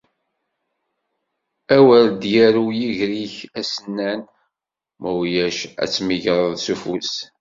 Awer 1.75 2.05
d-yarew 2.21 2.67
yiger-ik 2.79 3.35
asennan, 3.59 4.21
ma 4.99 5.11
ulac 5.21 5.59
ad 5.83 5.89
t-tmegreḍ 5.89 6.53
s 6.65 6.67
ufus. 6.73 7.13